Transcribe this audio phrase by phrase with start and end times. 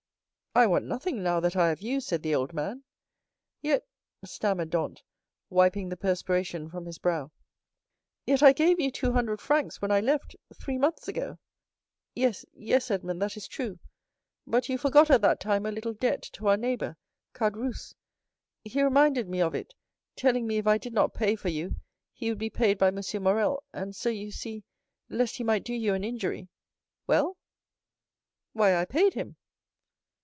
[0.53, 2.83] "I want nothing now that I have you," said the old man.
[3.61, 3.87] "Yet,"
[4.25, 5.01] stammered Dantès,
[5.49, 10.35] wiping the perspiration from his brow,—"yet I gave you two hundred francs when I left,
[10.53, 11.39] three months ago."
[12.13, 13.79] "Yes, yes, Edmond, that is true,
[14.45, 16.97] but you forgot at that time a little debt to our neighbor,
[17.33, 17.93] Caderousse.
[18.65, 19.73] He reminded me of it,
[20.17, 21.77] telling me if I did not pay for you,
[22.11, 22.99] he would be paid by M.
[23.23, 24.65] Morrel; and so, you see,
[25.07, 26.49] lest he might do you an injury——"
[27.07, 27.37] "Well?"
[28.51, 29.37] "Why, I paid him."